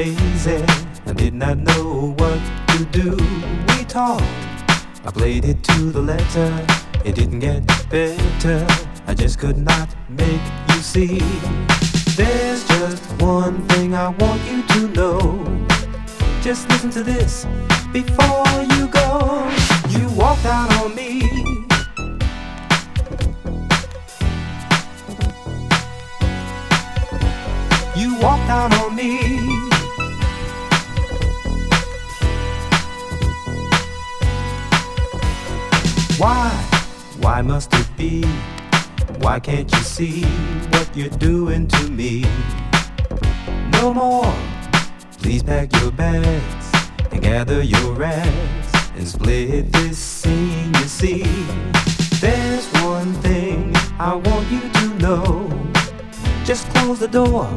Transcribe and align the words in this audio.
lazy. 0.00 0.64
I 1.06 1.12
did 1.12 1.34
not 1.34 1.58
know 1.58 2.14
what 2.20 2.40
to 2.72 2.78
do. 2.86 3.10
We 3.68 3.84
talked. 3.84 4.24
I 5.04 5.10
played 5.12 5.44
it 5.44 5.62
to 5.64 5.78
the 5.96 6.00
letter. 6.00 6.50
It 7.04 7.14
didn't 7.16 7.40
get 7.40 7.62
better. 7.90 8.66
I 9.06 9.12
just 9.14 9.38
could 9.38 9.58
not 9.58 9.88
make 10.08 10.44
you 10.68 10.80
see. 10.92 11.18
There's 12.16 12.66
just 12.68 13.02
one 13.20 13.56
thing 13.68 13.94
I 13.94 14.08
want 14.22 14.40
you 14.50 14.60
to 14.74 14.80
know. 14.98 15.20
Just 16.40 16.68
listen 16.70 16.90
to 16.98 17.02
this 17.02 17.46
before 17.92 18.52
you 18.74 18.88
go. 18.88 19.10
You 19.94 20.04
walked 20.22 20.46
out 20.46 20.70
on 20.80 20.94
me. 20.94 21.10
You 28.00 28.08
walked 28.24 28.48
out 28.48 28.72
on 28.82 28.96
me. 28.96 29.39
Why 37.40 37.46
must 37.46 37.72
it 37.72 37.88
be? 37.96 38.22
Why 39.20 39.40
can't 39.40 39.72
you 39.72 39.78
see 39.78 40.24
what 40.72 40.94
you're 40.94 41.08
doing 41.08 41.68
to 41.68 41.90
me? 41.90 42.26
No 43.72 43.94
more. 43.94 44.34
Please 45.22 45.42
pack 45.42 45.72
your 45.80 45.90
bags 45.90 46.70
and 47.10 47.22
gather 47.22 47.62
your 47.62 47.94
rags 47.94 48.72
and 48.94 49.08
split 49.08 49.72
this 49.72 49.96
scene. 49.96 50.74
You 50.74 50.88
see, 51.00 51.22
there's 52.20 52.66
one 52.82 53.14
thing 53.22 53.74
I 53.98 54.16
want 54.16 54.50
you 54.50 54.60
to 54.60 54.88
know. 54.98 55.48
Just 56.44 56.68
close 56.74 56.98
the 56.98 57.08
door 57.08 57.48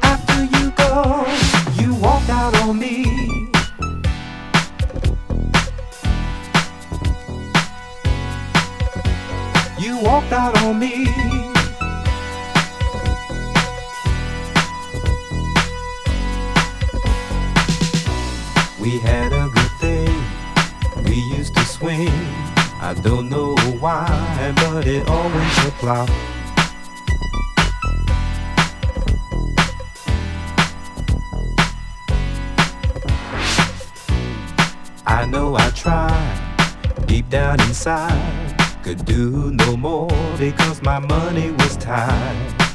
after 0.00 0.44
you 0.44 0.70
go. 0.76 1.26
You 1.82 1.92
walked 1.94 2.30
out 2.30 2.54
on 2.62 2.78
me. 2.78 3.37
You 9.88 9.96
walked 10.00 10.32
out 10.32 10.54
on 10.64 10.78
me. 10.78 11.06
We 18.78 18.98
had 18.98 19.32
a 19.32 19.48
good 19.48 19.72
thing. 19.80 20.12
We 21.04 21.16
used 21.34 21.54
to 21.54 21.64
swing. 21.64 22.10
I 22.82 22.94
don't 23.02 23.30
know 23.30 23.56
why, 23.80 24.52
but 24.56 24.86
it 24.86 25.08
always 25.08 25.58
a 25.64 25.70
flop. 25.80 26.10
I 35.06 35.24
know 35.24 35.56
I 35.56 35.70
tried 35.70 37.06
deep 37.06 37.30
down 37.30 37.58
inside. 37.62 38.37
Could 38.88 39.04
do 39.04 39.50
no 39.50 39.76
more 39.76 40.08
because 40.38 40.80
my 40.80 40.98
money 40.98 41.50
was 41.50 41.76
tied. 41.76 42.67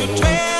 you 0.00 0.06
trade? 0.16 0.57